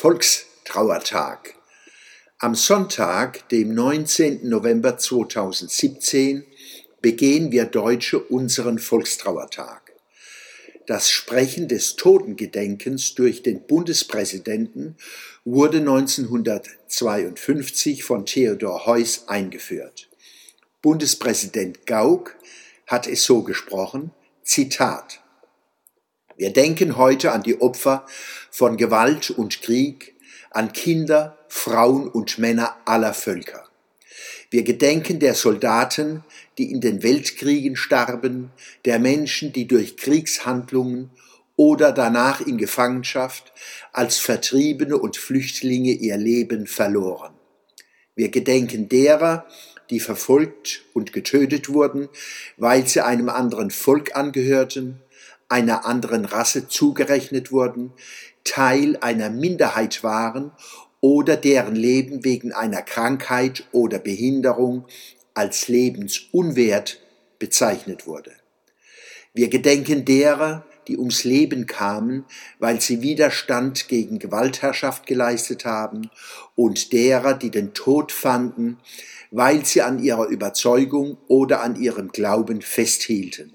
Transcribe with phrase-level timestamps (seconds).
[0.00, 1.54] Volkstrauertag.
[2.38, 4.48] Am Sonntag, dem 19.
[4.48, 6.46] November 2017,
[7.02, 9.92] begehen wir Deutsche unseren Volkstrauertag.
[10.86, 14.96] Das Sprechen des Totengedenkens durch den Bundespräsidenten
[15.44, 20.08] wurde 1952 von Theodor Heuss eingeführt.
[20.80, 22.36] Bundespräsident Gauck
[22.86, 24.12] hat es so gesprochen,
[24.44, 25.20] Zitat.
[26.40, 28.06] Wir denken heute an die Opfer
[28.50, 30.14] von Gewalt und Krieg,
[30.50, 33.68] an Kinder, Frauen und Männer aller Völker.
[34.48, 36.24] Wir gedenken der Soldaten,
[36.56, 38.52] die in den Weltkriegen starben,
[38.86, 41.10] der Menschen, die durch Kriegshandlungen
[41.56, 43.52] oder danach in Gefangenschaft
[43.92, 47.34] als Vertriebene und Flüchtlinge ihr Leben verloren.
[48.14, 49.46] Wir gedenken derer,
[49.90, 52.08] die verfolgt und getötet wurden,
[52.56, 55.02] weil sie einem anderen Volk angehörten,
[55.50, 57.92] einer anderen Rasse zugerechnet wurden,
[58.44, 60.52] Teil einer Minderheit waren
[61.00, 64.86] oder deren Leben wegen einer Krankheit oder Behinderung
[65.34, 67.00] als lebensunwert
[67.38, 68.32] bezeichnet wurde.
[69.32, 72.24] Wir gedenken derer, die ums Leben kamen,
[72.58, 76.10] weil sie Widerstand gegen Gewaltherrschaft geleistet haben,
[76.56, 78.78] und derer, die den Tod fanden,
[79.30, 83.54] weil sie an ihrer Überzeugung oder an ihrem Glauben festhielten.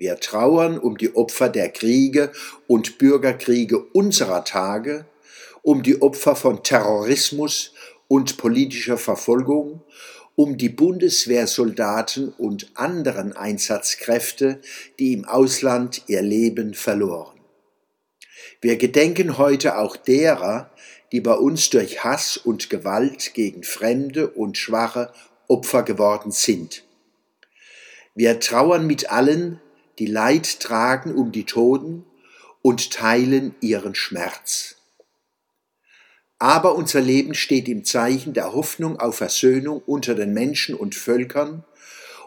[0.00, 2.32] Wir trauern um die Opfer der Kriege
[2.66, 5.04] und Bürgerkriege unserer Tage,
[5.60, 7.74] um die Opfer von Terrorismus
[8.08, 9.82] und politischer Verfolgung,
[10.36, 14.62] um die Bundeswehrsoldaten und anderen Einsatzkräfte,
[14.98, 17.38] die im Ausland ihr Leben verloren.
[18.62, 20.70] Wir gedenken heute auch derer,
[21.12, 25.12] die bei uns durch Hass und Gewalt gegen Fremde und Schwache
[25.46, 26.84] Opfer geworden sind.
[28.14, 29.60] Wir trauern mit allen,
[30.00, 32.06] die Leid tragen um die Toten
[32.62, 34.76] und teilen ihren Schmerz.
[36.38, 41.64] Aber unser Leben steht im Zeichen der Hoffnung auf Versöhnung unter den Menschen und Völkern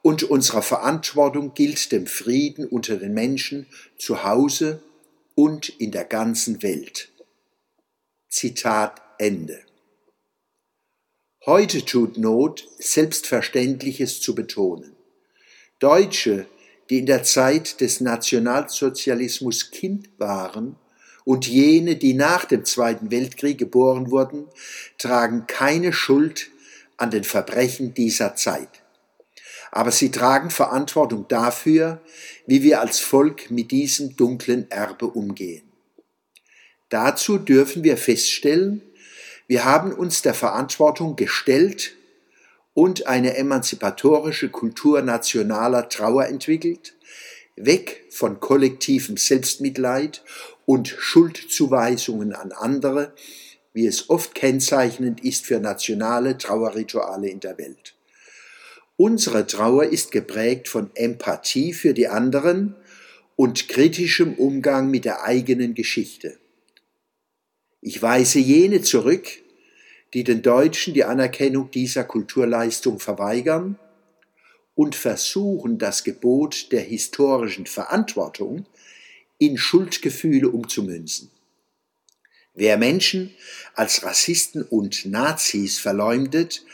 [0.00, 3.66] und unserer Verantwortung gilt dem Frieden unter den Menschen
[3.98, 4.80] zu Hause
[5.34, 7.10] und in der ganzen Welt.
[8.28, 9.58] Zitat Ende.
[11.44, 14.94] Heute tut Not, Selbstverständliches zu betonen.
[15.80, 16.46] Deutsche
[16.90, 20.76] die in der Zeit des Nationalsozialismus Kind waren,
[21.26, 24.46] und jene, die nach dem Zweiten Weltkrieg geboren wurden,
[24.96, 26.50] tragen keine Schuld
[26.98, 28.68] an den Verbrechen dieser Zeit.
[29.72, 32.00] Aber sie tragen Verantwortung dafür,
[32.46, 35.64] wie wir als Volk mit diesem dunklen Erbe umgehen.
[36.90, 38.80] Dazu dürfen wir feststellen,
[39.48, 41.94] wir haben uns der Verantwortung gestellt
[42.76, 46.94] und eine emanzipatorische Kultur nationaler Trauer entwickelt,
[47.56, 50.22] weg von kollektivem Selbstmitleid
[50.66, 53.14] und Schuldzuweisungen an andere,
[53.72, 57.94] wie es oft kennzeichnend ist für nationale Trauerrituale in der Welt.
[58.98, 62.76] Unsere Trauer ist geprägt von Empathie für die anderen
[63.36, 66.36] und kritischem Umgang mit der eigenen Geschichte.
[67.80, 69.26] Ich weise jene zurück,
[70.16, 73.78] die den Deutschen die Anerkennung dieser Kulturleistung verweigern
[74.74, 78.64] und versuchen, das Gebot der historischen Verantwortung
[79.36, 81.30] in Schuldgefühle umzumünzen.
[82.54, 83.34] Wer Menschen
[83.74, 86.64] als Rassisten und Nazis verleumdet,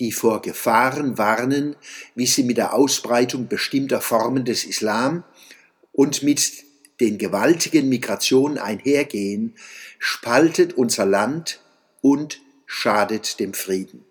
[0.00, 1.76] die vor Gefahren warnen,
[2.16, 5.22] wie sie mit der Ausbreitung bestimmter Formen des Islam
[5.92, 6.64] und mit
[6.98, 9.54] den gewaltigen Migrationen einhergehen,
[10.00, 11.60] spaltet unser Land
[12.00, 14.04] und schadet dem Frieden.